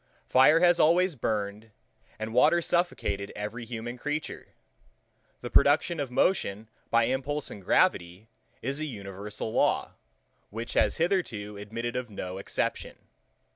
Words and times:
Fire 0.27 0.61
has 0.61 0.79
always 0.79 1.15
burned, 1.15 1.69
and 2.17 2.33
water 2.33 2.59
suffocated 2.59 3.31
every 3.35 3.65
human 3.65 3.99
creature: 3.99 4.47
The 5.41 5.51
production 5.51 5.99
of 5.99 6.09
motion 6.09 6.69
by 6.89 7.03
impulse 7.03 7.51
and 7.51 7.63
gravity 7.63 8.27
is 8.63 8.79
an 8.79 8.87
universal 8.87 9.53
law, 9.53 9.91
which 10.49 10.73
has 10.73 10.97
hitherto 10.97 11.55
admitted 11.55 11.95
of 11.95 12.09
no 12.09 12.39
exception. 12.39 12.97